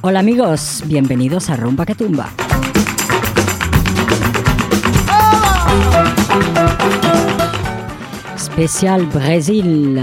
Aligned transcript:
Hola 0.00 0.20
amigos, 0.20 0.82
bienvenidos 0.86 1.50
a 1.50 1.56
Rumba 1.56 1.84
que 1.84 1.94
Tumba. 1.94 2.47
Spécial 8.58 9.06
Brésil, 9.06 10.02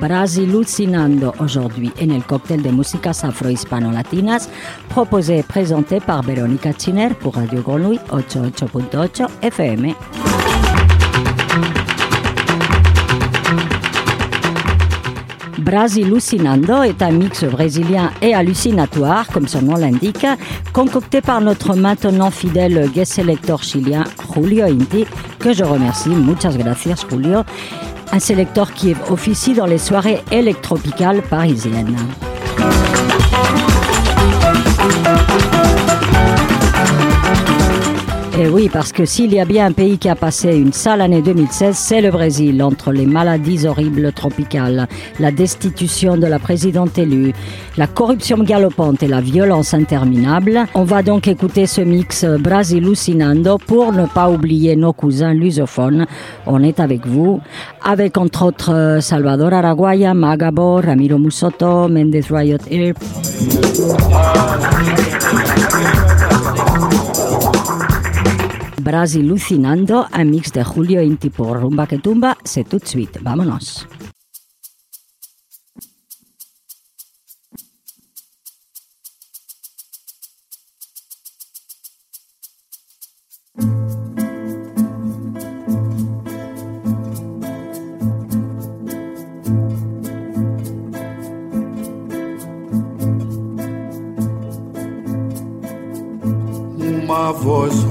Brasilucinando 0.00 1.32
aujourd'hui 1.38 1.92
en 2.02 2.10
el 2.10 2.24
cocktail 2.24 2.60
de 2.60 2.72
músicas 2.72 3.22
afro-hispano-latinas 3.22 4.48
proposé 4.88 5.38
et 5.38 5.42
présenté 5.44 6.00
par 6.00 6.22
Verónica 6.22 6.72
Chiner 6.76 7.10
pour 7.20 7.36
Radio 7.36 7.62
Grenouille 7.62 8.00
88.8 8.10 9.28
FM. 9.42 9.94
Brasilucinando 15.58 16.82
est 16.82 17.02
un 17.02 17.12
mix 17.12 17.44
brésilien 17.44 18.10
et 18.20 18.34
hallucinatoire, 18.34 19.28
comme 19.28 19.46
son 19.46 19.62
nom 19.62 19.76
l'indique, 19.76 20.26
concocté 20.72 21.20
par 21.20 21.40
notre 21.40 21.76
maintenant 21.76 22.32
fidèle 22.32 22.90
guest 22.92 23.12
selector 23.12 23.62
chilien 23.62 24.02
Julio 24.34 24.64
Inti, 24.64 25.06
que 25.38 25.52
je 25.52 25.62
remercie. 25.62 26.08
Muchas 26.08 26.56
gracias, 26.56 27.06
Julio. 27.08 27.44
Un 28.14 28.18
sélecteur 28.18 28.72
qui 28.74 28.94
officie 29.10 29.54
dans 29.54 29.64
les 29.64 29.78
soirées 29.78 30.22
électropicales 30.30 31.22
parisiennes. 31.22 31.96
Et 38.42 38.48
oui, 38.48 38.68
parce 38.68 38.90
que 38.90 39.04
s'il 39.04 39.32
y 39.32 39.38
a 39.38 39.44
bien 39.44 39.66
un 39.66 39.72
pays 39.72 39.98
qui 39.98 40.08
a 40.08 40.16
passé 40.16 40.56
une 40.56 40.72
sale 40.72 41.00
année 41.00 41.22
2016, 41.22 41.76
c'est 41.76 42.00
le 42.00 42.10
Brésil, 42.10 42.60
entre 42.60 42.90
les 42.90 43.06
maladies 43.06 43.68
horribles 43.68 44.12
tropicales, 44.12 44.88
la 45.20 45.30
destitution 45.30 46.16
de 46.16 46.26
la 46.26 46.40
présidente 46.40 46.98
élue, 46.98 47.32
la 47.76 47.86
corruption 47.86 48.38
galopante 48.38 49.00
et 49.04 49.06
la 49.06 49.20
violence 49.20 49.74
interminable. 49.74 50.64
On 50.74 50.82
va 50.82 51.04
donc 51.04 51.28
écouter 51.28 51.66
ce 51.66 51.82
mix 51.82 52.24
Brasilucinando 52.24 53.58
pour 53.58 53.92
ne 53.92 54.06
pas 54.06 54.28
oublier 54.28 54.74
nos 54.74 54.92
cousins 54.92 55.34
lusophones. 55.34 56.06
On 56.44 56.64
est 56.64 56.80
avec 56.80 57.06
vous, 57.06 57.40
avec 57.84 58.18
entre 58.18 58.46
autres 58.46 58.98
Salvador 59.00 59.52
Araguaya, 59.52 60.14
Magabo, 60.14 60.80
Ramiro 60.80 61.16
Musoto, 61.16 61.86
Mendes 61.86 62.24
Riot 62.28 62.58
Air. 62.68 62.94
Brasilucinando, 68.82 70.06
un 70.12 70.24
mix 70.24 70.50
de 70.50 70.64
Julio 70.64 71.00
Inti 71.00 71.30
pour 71.30 71.56
Rumba 71.56 71.86
que 71.86 71.96
Tumba, 71.96 72.36
c'est 72.44 72.68
tout 72.68 72.80
suite. 72.84 73.20
Vámonos. 73.22 73.86
voz 97.32 97.84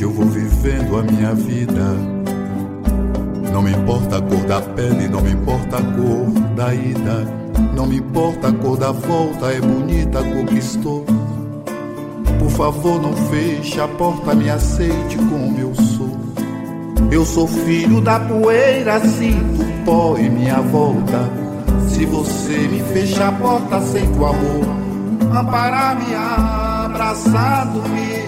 Despreconceituosamente 0.00 0.02
eu 0.02 0.10
vou 0.10 0.26
vivendo 0.26 0.96
a 0.98 1.02
minha 1.02 1.34
vida. 1.34 1.94
Não 3.52 3.62
me 3.62 3.72
importa 3.72 4.16
a 4.16 4.22
cor 4.22 4.44
da 4.44 4.60
pele, 4.62 5.08
não 5.08 5.20
me 5.20 5.32
importa 5.32 5.76
a 5.76 5.82
cor 5.82 6.30
da 6.56 6.74
ida, 6.74 7.26
não 7.74 7.86
me 7.86 7.96
importa 7.98 8.48
a 8.48 8.52
cor 8.52 8.78
da 8.78 8.92
volta, 8.92 9.46
é 9.46 9.60
bonita, 9.60 10.22
conquistou. 10.22 11.04
Por 12.38 12.50
favor, 12.50 13.02
não 13.02 13.12
feche 13.28 13.80
a 13.80 13.88
porta, 13.88 14.34
me 14.34 14.48
aceite 14.48 15.16
como 15.16 15.58
eu 15.58 15.74
sou. 15.74 16.18
Eu 17.10 17.24
sou 17.26 17.46
filho 17.46 18.00
da 18.00 18.20
poeira, 18.20 19.00
sinto 19.00 19.64
pó 19.84 20.16
em 20.16 20.30
minha 20.30 20.60
volta. 20.60 21.28
Se 21.88 22.06
você 22.06 22.56
me 22.56 22.80
fecha 22.94 23.28
a 23.28 23.32
porta, 23.32 23.76
aceito 23.76 24.18
o 24.18 24.26
amor. 24.26 24.64
Amparar-me, 25.36 26.14
abraçado-me, 26.84 28.19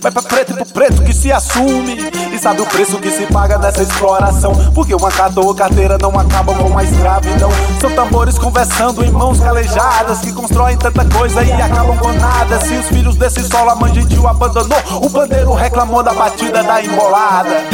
vai 0.00 0.10
pra 0.12 0.22
preto 0.22 0.52
e 0.52 0.54
pro 0.54 0.66
preto 0.66 1.02
que 1.02 1.12
se 1.12 1.32
assume. 1.32 1.96
E 2.32 2.38
sabe 2.38 2.60
o 2.60 2.66
preço 2.66 2.98
que 2.98 3.10
se 3.10 3.26
paga 3.26 3.58
nessa 3.58 3.82
exploração? 3.82 4.52
Porque 4.74 4.94
uma 4.94 5.10
ou 5.36 5.54
carteira 5.54 5.98
não 5.98 6.18
acabam 6.18 6.56
com 6.56 6.78
a 6.78 6.84
escravidão. 6.84 7.50
São 7.80 7.90
tambores 7.90 8.38
conversando 8.38 9.04
em 9.04 9.10
mãos 9.10 9.40
calejadas 9.40 10.20
que 10.20 10.32
constroem 10.32 10.76
tanta 10.76 11.04
coisa 11.04 11.42
e 11.42 11.52
acabam 11.52 11.96
com 11.98 12.12
nada. 12.12 12.60
Se 12.60 12.74
os 12.74 12.86
filhos 12.86 13.16
desse 13.16 13.42
solo 13.44 13.70
a 13.70 13.74
mãe 13.74 13.94
gentil 13.94 14.26
abandonou, 14.26 14.78
o 15.02 15.08
bandeiro 15.08 15.52
reclamou 15.54 16.02
da 16.02 16.12
batida 16.12 16.62
da 16.62 16.82
embolada. 16.82 17.64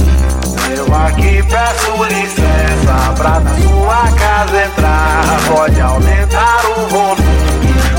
Eu 0.75 0.87
aqui 0.95 1.42
peço 1.42 2.04
licença 2.04 3.12
pra 3.16 3.40
na 3.40 3.50
sua 3.50 4.19
casa 4.19 4.64
entrar. 4.64 5.23
Pode 5.49 5.81
aumentar 5.81 6.61
o 6.76 6.88
volume, 6.88 7.41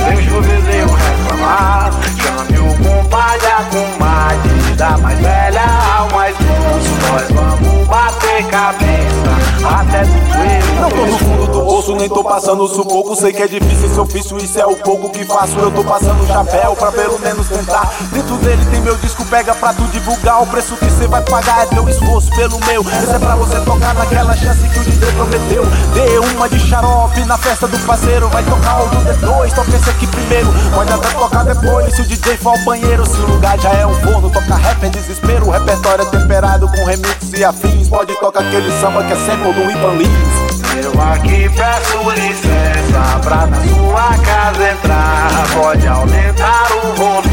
deixa 0.04 0.34
o 0.36 0.42
vizinho 0.42 0.88
reclamar. 0.88 1.92
Chame 2.22 2.60
o 2.60 2.74
compadre, 2.78 3.48
a 3.48 3.64
comadre, 3.72 4.76
da 4.76 4.98
mais 4.98 5.20
velha 5.20 5.66
ao 5.98 6.10
mais 6.12 6.36
moço. 6.40 6.90
Nós 7.12 7.32
vamos 7.32 7.88
bater 7.88 8.46
cabeça 8.48 9.34
até 9.80 10.04
doer. 10.04 10.64
Não 10.82 10.90
tô 10.90 11.06
no 11.06 11.18
fundo 11.18 11.48
do 11.48 11.63
bolso, 11.74 11.96
nem 11.96 12.08
tô 12.08 12.24
passando 12.24 12.68
sufoco. 12.68 13.16
Sei 13.16 13.34
que 13.34 13.42
é 13.42 13.48
difícil 13.48 13.88
esse 13.88 14.00
ofício, 14.00 14.38
isso 14.38 14.60
é 14.60 14.66
o 14.66 14.76
pouco 14.76 15.10
que 15.10 15.26
faço. 15.26 15.58
Eu 15.58 15.72
tô 15.72 15.84
passando 15.84 16.26
chapéu 16.28 16.76
pra 16.76 16.92
pelo 16.92 17.18
menos 17.18 17.48
tentar. 17.48 17.92
Dentro 18.12 18.36
dele 18.38 18.64
tem 18.70 18.80
meu 18.82 18.96
disco, 18.98 19.26
pega 19.26 19.56
pra 19.56 19.74
tu 19.74 19.82
divulgar. 19.86 20.44
O 20.44 20.48
preço 20.48 20.76
que 20.76 20.88
cê 20.92 21.08
vai 21.08 21.24
pagar 21.24 21.64
é 21.64 21.66
teu 21.66 21.90
esforço 21.90 22.30
pelo 22.36 22.60
meu. 22.66 22.82
Esse 22.82 23.16
é 23.16 23.20
pra 23.20 23.36
você 23.36 23.60
tocar 23.62 23.96
naquela 23.96 24.36
chance 24.36 24.68
que 24.68 24.80
o 24.80 24.84
DJ 24.84 25.12
prometeu. 25.14 25.66
Dê 25.96 26.20
uma 26.36 26.48
de 26.48 26.60
xarope 26.60 27.26
na 27.26 27.40
festa 27.40 27.68
do 27.68 27.80
parceiro. 27.80 28.30
Vai 28.30 28.44
tocar 28.44 28.84
o 28.84 28.90
do 28.90 28.98
D2, 28.98 29.54
toca 29.56 29.76
esse 29.76 29.90
aqui 29.90 30.06
primeiro. 30.06 30.54
Pode 30.76 30.94
até 30.94 31.10
tocar 31.10 31.44
depois, 31.44 31.96
se 31.96 32.02
o 32.02 32.06
DJ 32.06 32.38
for 32.38 32.50
ao 32.50 32.66
banheiro. 32.66 33.04
Se 33.08 33.18
o 33.18 33.26
lugar 33.26 33.60
já 33.60 33.72
é 33.72 33.88
um 33.88 33.96
forno, 33.96 34.30
toca 34.30 34.56
rap 34.56 34.84
é 34.84 34.90
desespero. 34.90 35.48
O 35.48 35.50
repertório 35.50 36.06
é 36.06 36.06
temperado 36.06 36.68
com 36.68 36.86
remix 36.86 37.34
e 37.36 37.44
afins. 37.44 37.90
Pode 37.90 38.14
tocar 38.20 38.42
aquele 38.42 38.72
samba 38.80 39.04
que 39.04 39.14
é 39.14 39.16
sample 39.16 39.54
do 39.54 39.72
Ivan. 39.72 40.43
Eu 40.82 41.02
aqui 41.02 41.50
peço 41.50 42.10
licença 42.12 43.20
pra 43.22 43.46
na 43.46 43.62
sua 43.62 44.18
casa 44.26 44.72
entrar. 44.72 45.30
Pode 45.54 45.88
aumentar 45.88 46.68
o 46.72 46.96
volume, 46.96 47.30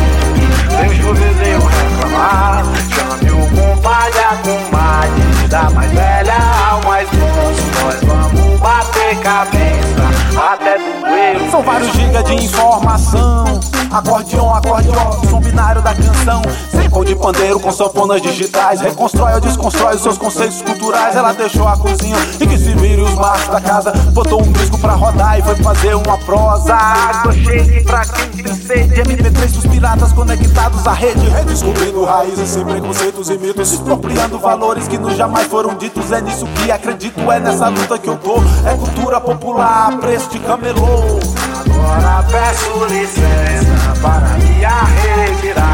deixa 0.69 1.09
o 1.09 1.15
vizinho 1.15 1.61
reclamar. 1.61 2.65
Chame 2.95 3.31
o 3.31 3.49
compadre, 3.49 4.21
a 4.21 4.37
comadre, 4.37 5.49
da 5.49 5.71
mais 5.71 5.91
velha 5.93 6.80
mais 7.01 7.09
moço. 7.13 7.71
Nós 7.83 8.01
vamos 8.05 8.61
bater 8.61 9.17
cabeça 9.21 9.91
até 10.53 10.79
doer. 10.79 11.51
São 11.51 11.63
vários 11.63 11.93
gigas 11.93 12.25
de 12.25 12.35
informação. 12.35 13.61
Acordeon, 13.91 14.55
acordeon, 14.55 15.13
som 15.29 15.41
binário 15.41 15.83
da 15.83 15.95
canção. 15.95 16.43
Sample 16.71 17.05
de 17.05 17.17
pandeiro 17.17 17.59
com 17.59 17.73
sanfonas 17.73 18.23
digitais. 18.23 18.81
Reconstrói 18.81 19.35
ou 19.35 19.41
desconstrói 19.41 19.97
os 19.97 20.03
seus 20.03 20.19
conceitos 20.19 20.63
culturais. 20.63 21.17
Ela 21.17 21.33
deixou 21.33 21.67
a 21.67 21.77
cozinha 21.77 22.17
e 22.41 22.47
que 22.47 22.59
se 22.59 22.75
vire 22.75 23.01
os 23.01 23.15
machos 23.15 23.49
da 23.49 23.61
casa. 23.61 23.93
Botou 24.13 24.43
um 24.43 24.53
disco 24.53 24.79
pra 24.79 24.93
rodar 24.93 25.39
e 25.39 25.43
foi 25.43 25.57
fazer 25.57 25.95
uma 25.95 26.19
prosa. 26.19 26.75
Água 26.75 27.33
cheia 27.33 27.83
pra 27.85 28.05
quem 28.05 28.45
tem 28.45 28.55
sede. 28.55 29.03
MP3 29.03 29.53
dos 29.53 29.67
piratas 29.67 30.13
conectados 30.13 30.87
à 30.87 30.93
rede. 30.93 31.29
Redescobrindo 31.29 32.05
raízes 32.05 32.49
sem 32.49 32.65
preconceitos 32.65 33.31
e 33.31 33.39
mitos. 33.39 33.73
Expropriando 33.73 34.39
valores 34.39 34.87
que 34.87 34.99
nos 34.99 35.17
jamais 35.17 35.47
foram 35.49 35.75
ditos. 35.75 36.13
É 36.13 36.21
nisso 36.21 36.47
que 36.47 36.71
acredito, 36.71 36.90
é 37.33 37.41
nessa 37.41 37.69
luta 37.69 37.99
que 37.99 38.09
eu 38.09 38.17
tô. 38.17 38.37
É 38.67 38.75
cultura 38.77 39.21
popular, 39.21 39.97
preço 39.99 40.31
de 40.31 40.39
camelô. 40.41 41.19
Agora 41.61 42.25
peço 42.31 42.85
licença 42.87 44.01
para 44.01 44.39
me 44.39 44.65
arrevirar. 44.65 45.70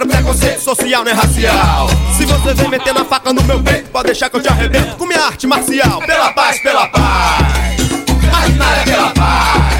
quero 0.00 0.06
preconceito 0.06 0.60
social, 0.60 1.04
nem 1.04 1.14
racial. 1.14 1.88
Se 2.16 2.24
você 2.24 2.54
vem 2.54 2.68
metendo 2.68 3.00
a 3.00 3.04
faca 3.04 3.32
no 3.32 3.42
meu 3.42 3.62
peito, 3.62 3.90
pode 3.90 4.06
deixar 4.06 4.30
que 4.30 4.36
eu 4.36 4.42
te 4.42 4.48
arrebento 4.48 4.96
com 4.96 5.06
minha 5.06 5.22
arte 5.22 5.46
marcial. 5.46 6.00
Pela 6.00 6.32
paz, 6.32 6.62
pela 6.62 6.88
paz. 6.88 7.46
Mas 8.32 8.56
nada 8.56 8.76
é 8.80 8.84
pela 8.84 9.10
paz. 9.10 9.79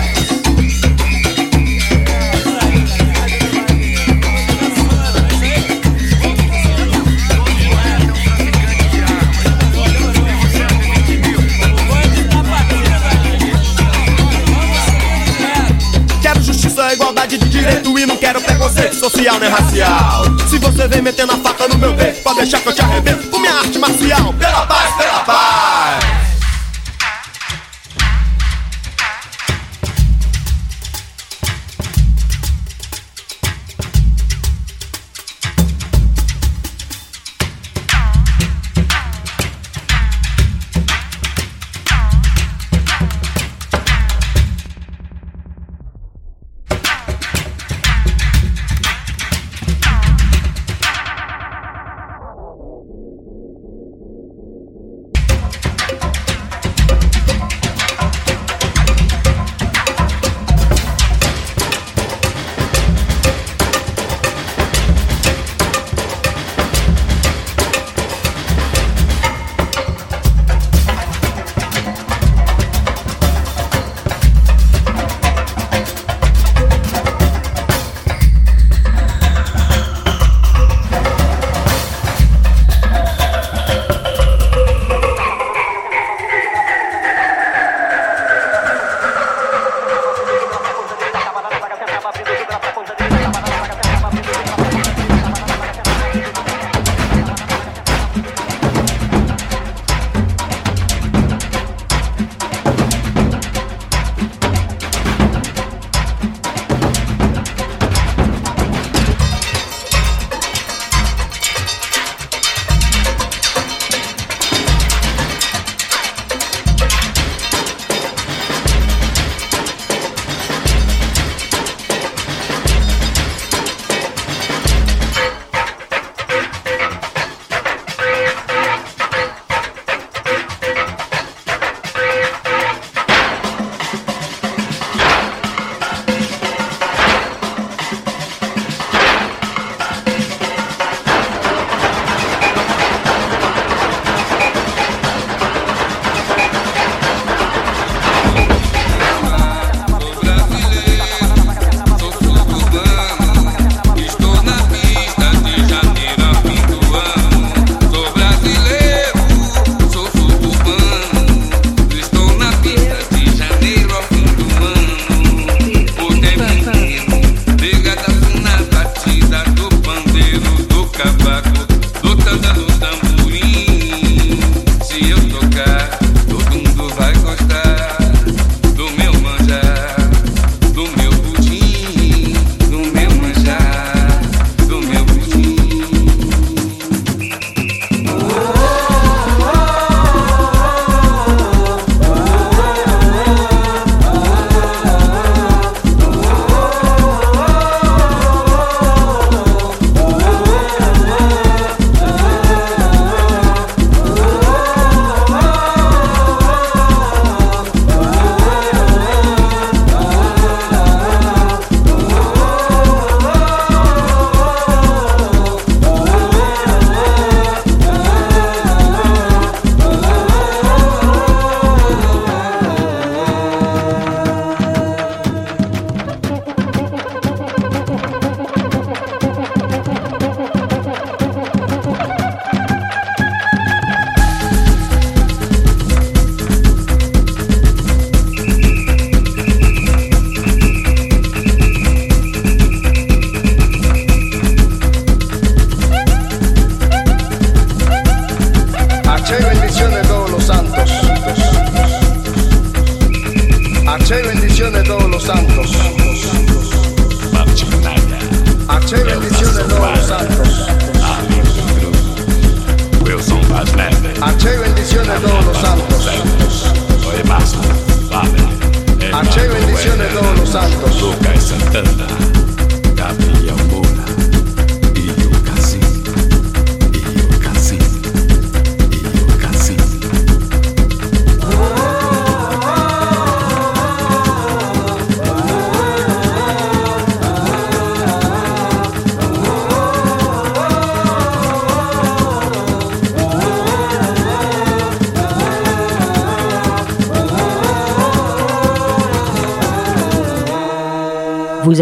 direito 17.61 17.99
e 17.99 18.07
não 18.07 18.17
quero 18.17 18.41
preconceito 18.41 18.95
social 18.95 19.39
nem 19.39 19.51
racial. 19.51 20.25
Se 20.49 20.59
você 20.59 20.89
vem 20.89 21.03
metendo 21.03 21.33
a 21.33 21.37
faca 21.37 21.69
no 21.69 21.77
meu 21.77 21.95
peito, 21.95 22.23
pode 22.23 22.39
deixar 22.39 22.61
que 22.61 22.69
eu 22.69 22.73
te 22.73 22.81
arrebento 22.81 23.29
com 23.29 23.39
minha 23.39 23.55
arte 23.55 23.79
marcial. 23.79 24.33
Pela 24.35 24.67
paz, 24.67 24.95
pela 24.97 25.21
paz. 25.21 26.20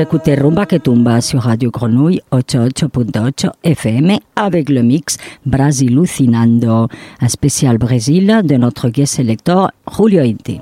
Écoutez 0.00 0.36
Rumba 0.36 0.64
que 0.64 0.76
Tumba 0.76 1.20
sur 1.20 1.40
Radio 1.40 1.72
Grenouille 1.72 2.20
88.8 2.30 3.50
FM 3.64 4.18
avec 4.36 4.68
le 4.68 4.82
mix 4.82 5.16
Brasilucinando, 5.44 6.86
un 7.20 7.28
spécial 7.28 7.78
Brésil 7.78 8.42
de 8.44 8.54
notre 8.54 8.90
guest 8.90 9.16
sélecteur 9.16 9.72
Julio 9.90 10.22
Inti. 10.22 10.60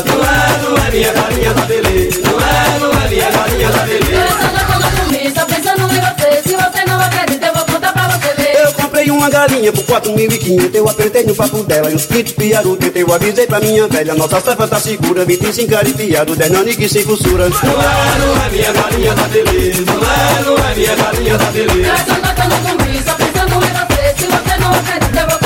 É, 0.00 0.62
não 0.62 0.76
é 0.76 0.90
minha 0.90 1.12
galinha 1.12 1.54
da 1.54 1.62
beleza. 1.62 2.20
Não 2.24 2.40
é, 2.40 2.78
não 2.80 3.02
é 3.02 3.08
minha 3.08 3.30
galinha 3.30 3.68
da 3.70 3.78
beleza. 3.78 4.24
Essa 4.24 4.50
noite 4.50 4.72
eu 4.72 4.80
não 4.80 4.90
comi, 4.90 5.32
só 5.34 5.44
pensando 5.44 5.82
em 5.82 6.00
você. 6.00 6.42
Se 6.48 6.56
você 6.56 6.84
não 6.86 7.00
acredita, 7.00 7.46
eu 7.46 7.54
vou 7.54 7.64
contar 7.64 7.92
pra 7.92 8.08
você 8.08 8.34
ver. 8.34 8.64
Eu 8.64 8.72
comprei 8.72 9.10
uma 9.10 9.30
galinha 9.30 9.72
por 9.72 9.84
4.500, 9.84 10.74
eu 10.74 10.88
apertei 10.88 11.24
no 11.24 11.34
papo 11.34 11.62
dela 11.62 11.90
e 11.90 11.94
os 11.94 12.06
pintos 12.06 12.32
piaram, 12.32 12.76
eu 12.94 13.14
avisei 13.14 13.46
pra 13.46 13.60
minha 13.60 13.86
velha. 13.88 14.14
Nossa 14.14 14.40
safra 14.40 14.66
tá 14.66 14.80
segura, 14.80 15.24
25 15.24 15.70
garipiado, 15.70 16.34
dez 16.34 16.50
nanique 16.50 16.88
sem 16.88 17.04
costura. 17.04 17.48
Não 17.48 17.56
é, 17.56 18.18
não 18.18 18.44
é 18.44 18.50
minha 18.50 18.72
galinha 18.72 19.14
da 19.14 19.22
beleza. 19.28 19.82
Não 19.86 19.94
é, 19.94 20.42
não 20.44 20.70
é 20.70 20.74
minha 20.74 20.96
galinha 20.96 21.38
da 21.38 21.44
beleza. 21.46 21.92
Essa 21.92 22.14
noite 22.18 22.40
eu 22.40 22.48
não 22.48 22.62
comi, 22.62 23.02
só 23.04 23.14
pensando 23.14 23.54
em 23.54 23.72
você. 23.72 24.14
Se 24.18 24.26
você 24.26 24.56
não 24.60 24.72
acredita, 24.72 25.20
eu 25.20 25.28
vou 25.28 25.43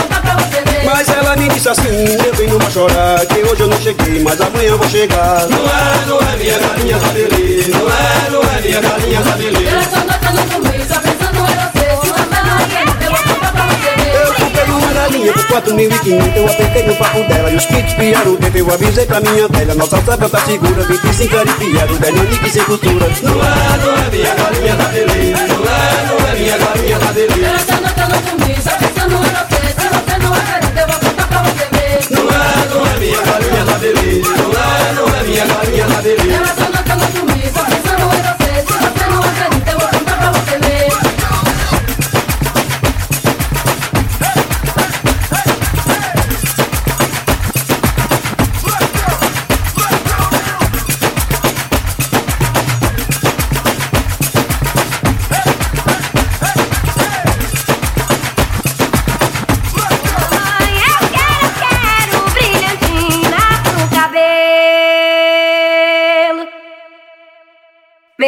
Mas 0.84 1.08
ela 1.08 1.36
me 1.36 1.48
disse 1.48 1.68
assim, 1.68 2.04
eu 2.26 2.34
venho 2.34 2.58
vou 2.58 2.70
chorar, 2.70 3.24
que 3.26 3.40
hoje 3.40 3.60
eu 3.60 3.68
não 3.68 3.80
cheguei, 3.80 4.22
mas 4.22 4.40
amanhã 4.40 4.70
eu 4.70 4.78
vou 4.78 4.88
chegar. 4.88 5.46
Não 5.48 5.58
é, 5.58 6.06
não 6.06 6.18
é 6.18 6.36
minha 6.36 6.58
galinha 6.58 6.98
da 6.98 7.08
beleza. 7.08 7.70
Não 7.78 7.88
é, 7.88 8.30
não 8.30 8.42
é 8.42 8.60
minha 8.62 8.80
galinha 8.80 9.22
da 9.22 9.30
beleza. 9.32 9.76
Essa 9.76 9.98
noite 10.04 10.26
eu 10.26 10.32
não 10.32 10.48
comi, 10.48 10.84
só 10.86 11.00
pensando 11.00 11.36
em 11.36 11.40
você. 11.40 11.86
Se 12.02 12.08
não 12.08 12.56
acredita, 12.56 13.04
eu 13.04 13.10
vou 13.10 13.22
contar 13.34 13.52
pra 13.52 13.66
você. 13.66 13.90
Eu 14.24 14.34
comprei 14.34 14.64
uma 14.64 14.92
galinha 14.92 15.32
por 15.32 15.44
4.500, 15.44 16.36
eu 16.36 16.46
apertei 16.46 16.82
no 16.86 16.96
papo 16.96 17.24
dela 17.24 17.50
e 17.50 17.56
os 17.56 17.66
pintos 17.66 17.94
piaram, 17.94 18.38
eu 18.54 18.74
avisei 18.74 19.06
pra 19.06 19.20
minha 19.20 19.48
velha. 19.48 19.74
Nossa 19.74 19.96
safra 20.02 20.28
tá 20.28 20.40
segura, 20.40 20.82
25 20.84 21.34
garipiado, 21.36 21.98
dez 21.98 22.14
nanique 22.14 22.50
sem 22.50 22.64
costura. 22.64 23.06
Não 23.22 23.32
é, 23.32 23.78
não 23.84 24.04
é 24.04 24.10
minha 24.10 24.34
galinha 24.34 24.74
da 24.76 24.84
beleza. 24.84 25.46
Não 25.46 25.64
é, 25.64 26.06
não 26.08 26.28
é 26.28 26.34
minha 26.38 26.58
galinha 26.58 26.98
da 26.98 27.12
beleza. 27.12 27.54
Essa 27.54 27.80
noite 27.80 28.00
eu 28.00 28.08
não 28.08 28.22
comi, 28.22 28.56
só 28.62 28.88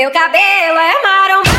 Meu 0.01 0.11
cabelo 0.11 0.79
é 0.79 1.03
marombado, 1.03 1.50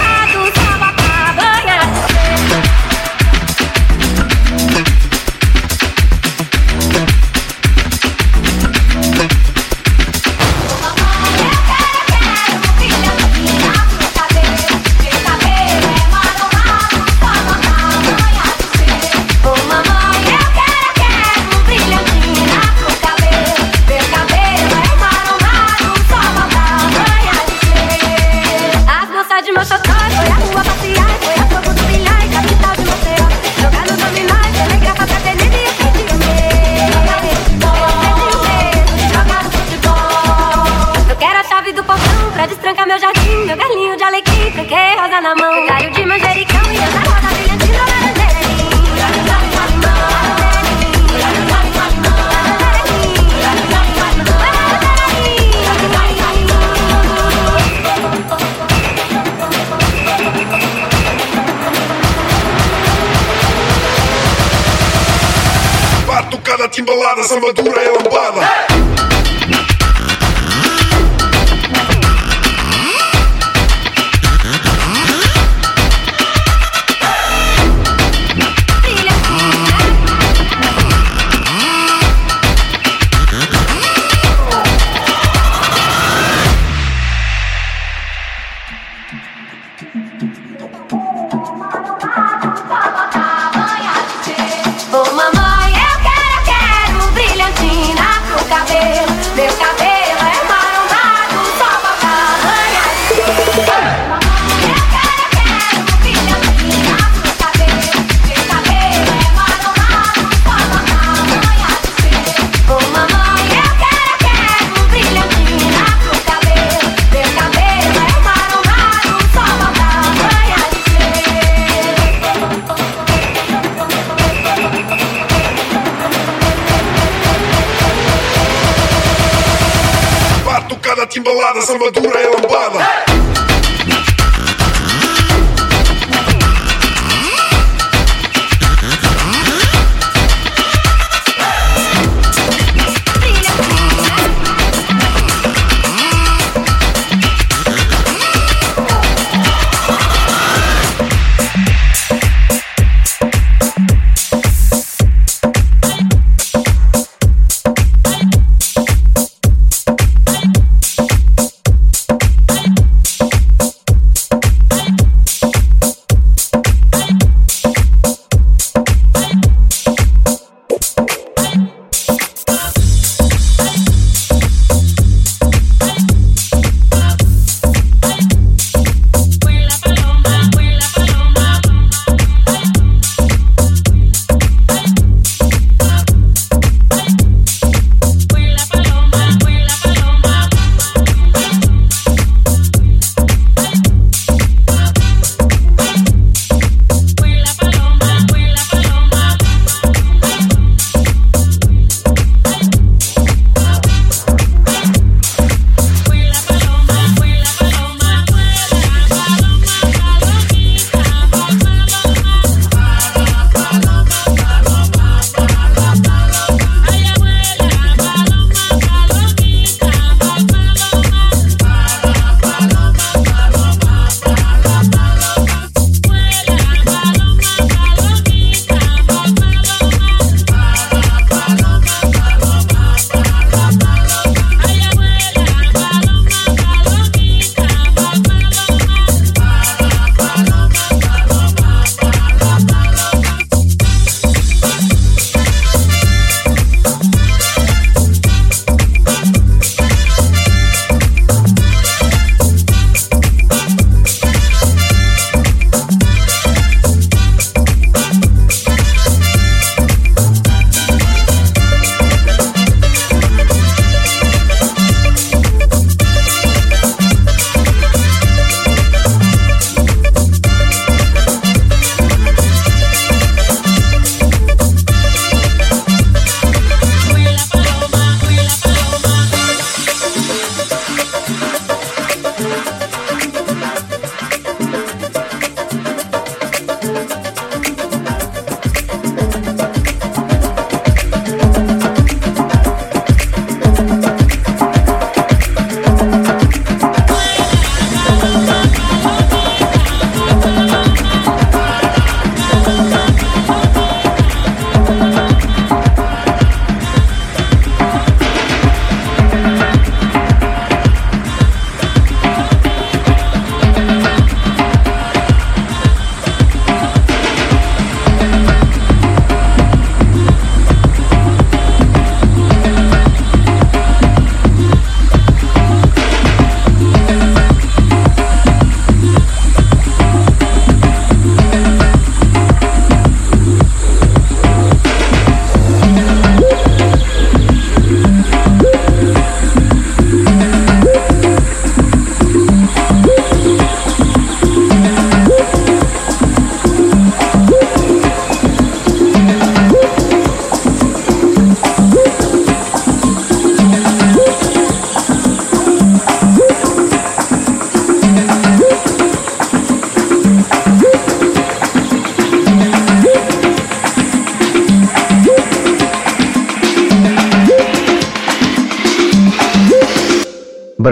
Тимбалада, 131.12 131.62
Самбадура 131.62 132.22
и 132.22 132.26
Ламбана 132.26 133.11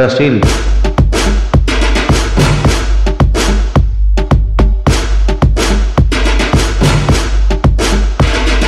Brasil. 0.09 0.41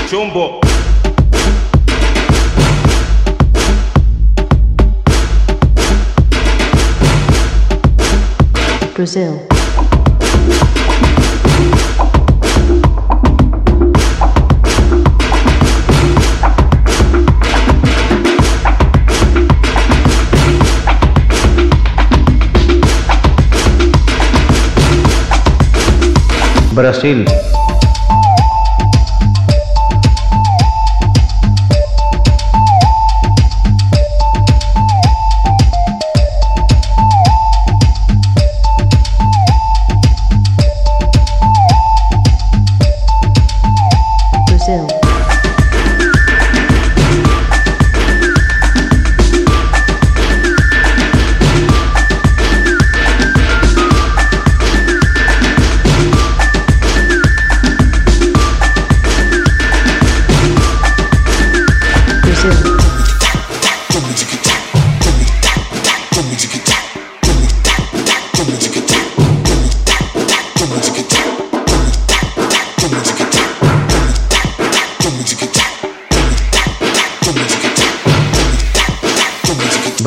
Chumbo. 0.08 0.62
Brazil. 8.94 9.51
Brasil. 26.82 27.51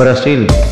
Brasil. 0.05 0.64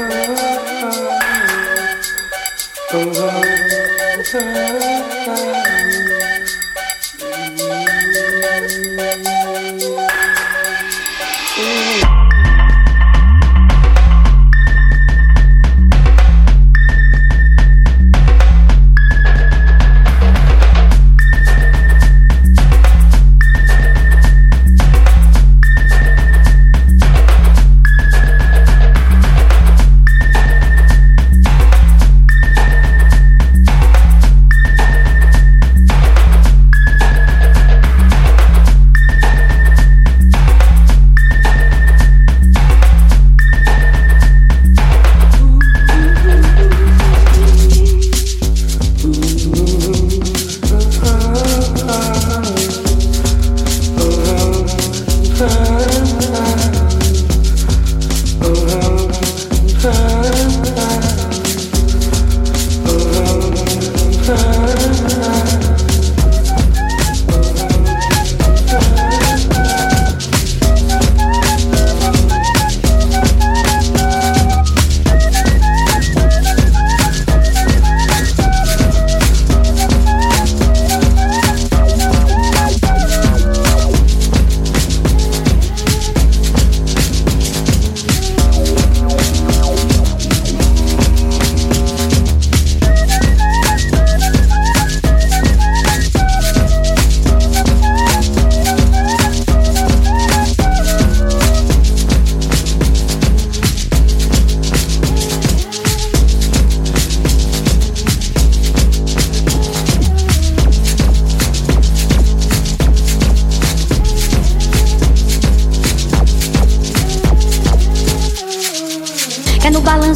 ooh, 0.01 0.39
ooh. 0.39 0.42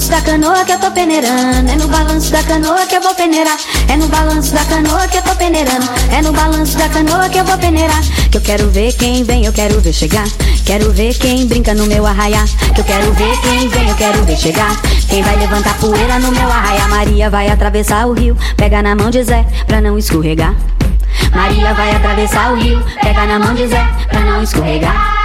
Balanço 0.07 0.11
da 0.11 0.21
canoa 0.21 0.65
que 0.65 0.73
eu 0.73 0.79
tô 0.79 0.91
peneirando. 0.91 1.71
É 1.71 1.77
no 1.77 1.89
balanço 1.89 2.31
da 2.31 2.43
canoa 2.43 2.87
que 2.87 2.95
eu 2.95 3.01
vou 3.01 3.15
peneirar. 3.15 3.57
É 3.89 3.97
no 3.97 4.09
balanço 4.09 4.55
da 4.55 4.65
canoa 4.65 5.09
que 5.09 5.17
eu 5.17 5.23
tô 5.23 5.35
peneirando. 5.35 5.87
É 6.13 6.23
no 6.23 6.33
balanço 6.33 6.79
da 6.79 6.89
canoa 6.89 7.29
que 7.29 7.39
eu 7.39 7.45
vou 7.45 7.59
peneirar. 7.59 8.01
Que 8.31 8.37
eu 8.37 8.41
quero 8.41 8.71
ver 8.71 8.93
quem 8.93 9.25
vem, 9.25 9.45
eu 9.45 9.53
quero 9.53 9.81
ver 9.81 9.93
chegar. 9.93 10.27
Quero 10.65 10.93
ver 10.93 11.15
quem 11.15 11.47
brinca 11.47 11.75
no 11.75 11.87
meu 11.87 12.07
arraiá. 12.07 12.45
Que 12.75 12.81
eu 12.81 12.85
quero 12.85 13.13
ver 13.15 13.41
quem 13.41 13.69
vem, 13.69 13.89
eu 13.89 13.97
quero 13.97 14.23
ver 14.25 14.37
chegar. 14.37 14.81
Quem 15.09 15.23
vai 15.23 15.37
levantar 15.37 15.77
poeira 15.79 16.19
no 16.19 16.31
meu 16.31 16.49
arraiá? 16.49 16.89
Maria 16.89 17.31
vai 17.31 17.49
atravessar 17.49 18.07
o 18.07 18.13
rio. 18.13 18.37
Pega 18.57 18.83
na 18.83 18.95
mão 18.95 19.11
de 19.11 19.25
Zé 19.25 19.45
pra 19.67 19.81
não 19.81 19.99
escorregar. 19.99 20.55
Maria 21.35 21.75
vai 21.75 21.95
atravessar 21.97 22.53
o 22.53 22.57
rio. 22.57 22.83
Pega 23.03 23.27
na 23.27 23.39
mão 23.39 23.55
de 23.55 23.67
Zé 23.67 23.85
pra 24.09 24.21
não 24.21 24.43
escorregar. 24.43 25.16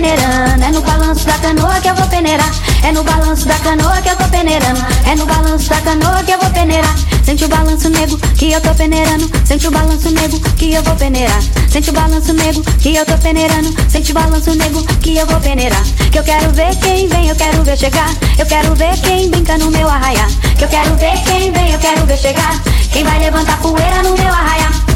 Peneirando. 0.00 0.64
É 0.64 0.70
no 0.72 0.80
balanço 0.80 1.26
da 1.26 1.38
canoa 1.38 1.80
que 1.80 1.88
eu 1.88 1.94
vou 1.94 2.06
peneirar. 2.06 2.50
É 2.82 2.92
no 2.92 3.04
balanço 3.04 3.46
da 3.46 3.54
canoa 3.56 4.00
que 4.00 4.08
eu 4.08 4.16
tô 4.16 4.24
peneirando. 4.28 4.80
É 5.06 5.14
no 5.14 5.26
balanço 5.26 5.68
da 5.68 5.80
canoa 5.82 6.22
que 6.24 6.32
eu 6.32 6.38
vou 6.38 6.50
peneirar. 6.50 6.94
Sente 7.22 7.44
o 7.44 7.48
balanço 7.48 7.90
nego 7.90 8.16
que 8.36 8.50
eu 8.50 8.60
tô 8.60 8.74
peneirando. 8.74 9.30
Sente 9.44 9.68
o 9.68 9.70
balanço 9.70 10.10
nego 10.10 10.40
que 10.56 10.72
eu 10.72 10.82
vou 10.82 10.96
peneirar. 10.96 11.42
Sente 11.68 11.90
o 11.90 11.92
balanço 11.92 12.32
nego 12.32 12.62
que 12.78 12.96
eu 12.96 13.04
tô 13.04 13.18
peneirando. 13.18 13.74
Sente 13.90 14.10
o 14.10 14.14
balanço 14.14 14.54
nego 14.54 14.82
que 15.00 15.16
eu 15.16 15.26
vou 15.26 15.40
peneirar. 15.40 15.84
Que 16.10 16.18
eu 16.18 16.24
quero 16.24 16.50
ver 16.52 16.74
quem 16.76 17.06
vem, 17.06 17.28
eu 17.28 17.36
quero 17.36 17.62
ver 17.62 17.76
chegar. 17.76 18.10
Eu 18.38 18.46
quero 18.46 18.74
ver 18.74 18.98
quem 19.02 19.28
brinca 19.28 19.58
no 19.58 19.70
meu 19.70 19.88
arraiá. 19.88 20.26
Que 20.56 20.64
eu 20.64 20.68
quero 20.68 20.94
ver 20.96 21.22
quem 21.24 21.52
vem, 21.52 21.72
eu 21.72 21.78
quero 21.78 22.06
ver 22.06 22.16
chegar. 22.16 22.58
Quem 22.90 23.04
vai 23.04 23.18
levantar 23.18 23.58
poeira 23.58 24.02
no 24.02 24.16
meu 24.16 24.32
arraiá. 24.32 24.89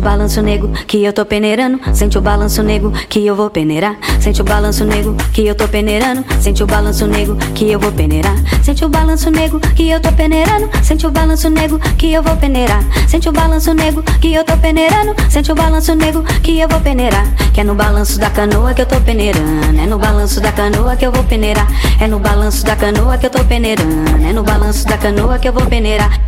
O 0.00 0.02
balanço 0.02 0.40
nego 0.40 0.68
que 0.86 1.04
eu 1.04 1.12
tô 1.12 1.26
peneirando. 1.26 1.78
Sente 1.92 2.16
o 2.16 2.22
balanço 2.22 2.62
nego 2.62 2.90
que 3.08 3.24
eu 3.26 3.36
vou 3.36 3.50
peneirar. 3.50 3.96
Sente 4.18 4.40
o 4.40 4.44
balanço 4.44 4.84
nego 4.84 5.14
que 5.32 5.46
eu 5.46 5.54
tô 5.54 5.68
peneirando. 5.68 6.24
Sente 6.40 6.62
o 6.64 6.66
balanço 6.66 7.06
nego 7.06 7.36
que 7.54 7.70
eu 7.70 7.78
vou 7.78 7.92
peneirar. 7.92 8.34
Sente 8.62 8.82
o 8.82 8.88
balanço 8.88 9.30
nego 9.30 9.60
que 9.60 9.90
eu 9.90 10.00
tô 10.00 10.10
peneirando. 10.12 10.70
Sente 10.82 11.06
o 11.06 11.10
balanço 11.10 11.50
nego 11.50 11.78
que 11.98 12.12
eu 12.12 12.22
vou 12.22 12.34
peneirar. 12.36 12.82
Sente 13.06 13.28
o 13.28 13.32
balanço 13.32 13.74
nego 13.74 14.02
que 14.20 14.34
eu 14.34 14.42
tô 14.42 14.56
peneirando. 14.56 15.14
Sente 15.28 15.52
o 15.52 15.54
balanço 15.54 15.94
nego 15.94 16.22
que 16.42 16.58
eu 16.58 16.68
vou 16.68 16.80
peneirar. 16.80 17.26
Que 17.52 17.60
é 17.60 17.64
no 17.64 17.74
balanço 17.74 18.18
da 18.18 18.30
canoa 18.30 18.72
que 18.72 18.80
eu 18.80 18.86
tô 18.86 18.98
peneirando. 19.02 19.78
É 19.78 19.86
no 19.86 19.98
balanço 19.98 20.40
da 20.40 20.50
canoa 20.50 20.96
que 20.96 21.04
eu 21.04 21.12
vou 21.12 21.24
peneirar. 21.24 21.66
É 22.00 22.08
no 22.08 22.18
balanço 22.18 22.64
da 22.64 22.74
canoa 22.74 23.18
que 23.18 23.26
eu 23.26 23.30
tô 23.30 23.44
peneirando. 23.44 24.24
É 24.26 24.32
no 24.32 24.42
balanço 24.42 24.86
da 24.86 24.96
canoa 24.96 25.38
que 25.38 25.48
eu 25.48 25.52
vou 25.52 25.66
peneirar. 25.66 26.18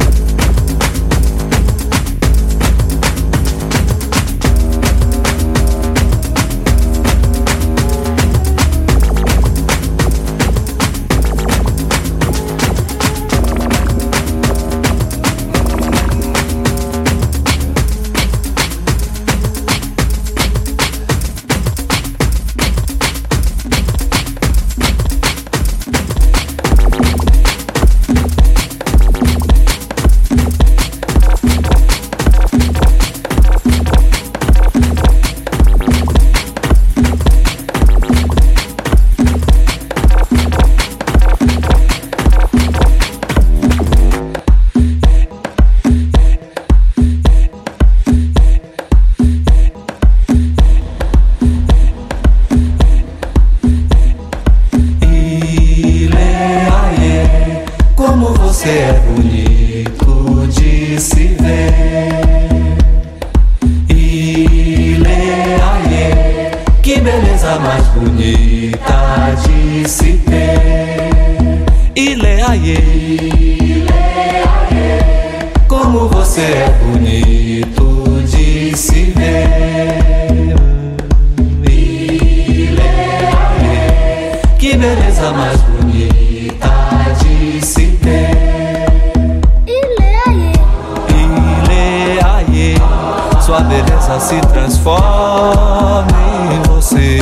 Em 96.51 96.63
você. 96.71 97.19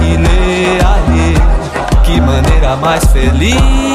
Ileaie, 0.00 1.34
que 2.04 2.20
maneira 2.20 2.76
mais 2.76 3.04
feliz 3.06 3.93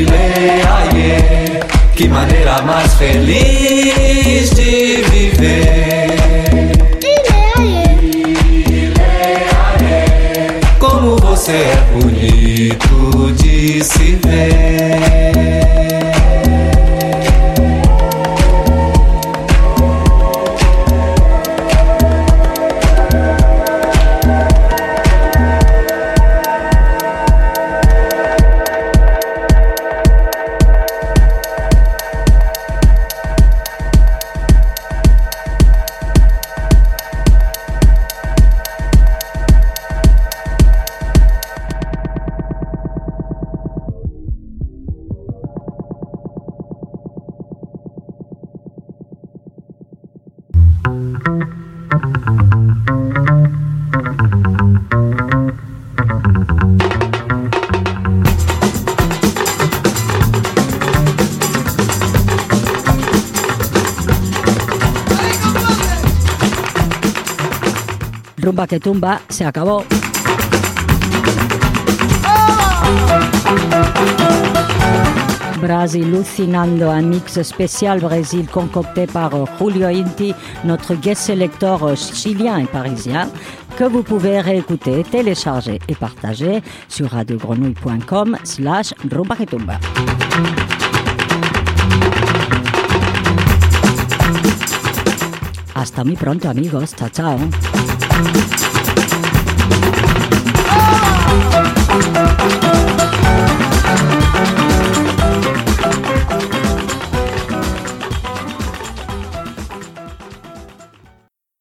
Ile, 0.00 0.62
aie, 0.78 1.60
que 1.94 2.08
maneira 2.08 2.62
mais 2.62 2.94
feliz 2.94 4.50
de 4.50 5.02
viver. 5.10 6.16
Como 10.78 11.16
você 11.16 11.52
é 11.52 11.76
bonito 11.92 13.32
de 13.32 13.84
se 13.84 14.18
ver. 14.24 14.69
Que 68.70 68.78
tumba, 68.78 69.20
se 69.28 69.44
acabó. 69.44 69.84
Brasilucinando, 75.60 76.88
un 76.88 77.08
mix 77.08 77.42
spécial 77.42 77.98
Brésil 77.98 78.46
concocté 78.48 79.08
par 79.08 79.32
Julio 79.58 79.88
Inti, 79.88 80.32
notre 80.62 80.94
guest 80.94 81.22
sélecteur 81.22 81.96
chilien 81.96 82.58
et 82.58 82.66
parisien, 82.66 83.28
que 83.76 83.82
vous 83.82 84.04
pouvez 84.04 84.40
réécouter, 84.40 85.02
télécharger 85.02 85.80
et 85.88 85.96
partager 85.96 86.62
sur 86.86 87.10
radiogrenouille.com 87.10 88.36
slash. 88.44 88.94
Hasta 95.74 96.04
muy 96.04 96.14
pronto 96.14 96.48
amigos, 96.48 96.94
chao 96.94 97.08
chao. 97.08 97.36
아! 102.12 102.99